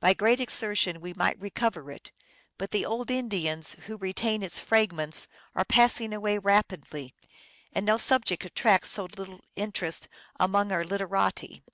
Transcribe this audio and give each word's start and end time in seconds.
By 0.00 0.14
great 0.14 0.40
exertion 0.40 0.98
we 0.98 1.12
might 1.12 1.38
recover 1.38 1.90
it, 1.90 2.10
but 2.56 2.70
the 2.70 2.86
old 2.86 3.10
Indians 3.10 3.74
who 3.84 3.98
re 3.98 4.14
tain 4.14 4.42
its 4.42 4.60
fragments 4.60 5.28
are 5.54 5.66
passing 5.66 6.14
away 6.14 6.38
rapidly, 6.38 7.14
and 7.74 7.84
no 7.84 7.98
subject 7.98 8.46
at 8.46 8.54
tracts 8.54 8.88
so 8.92 9.04
little 9.04 9.42
interest 9.56 10.08
among 10.40 10.72
our 10.72 10.84
literati. 10.86 11.64